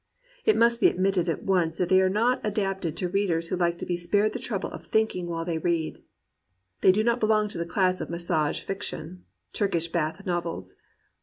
[0.45, 3.77] It must be admitted at once that they are not adapted to readers who like
[3.77, 6.01] to be spared the trouble of thinking while they read.
[6.81, 10.73] They do not belong to the class of massage fiction, Turkish bath novels.